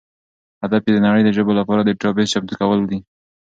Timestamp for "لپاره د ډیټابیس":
1.59-2.27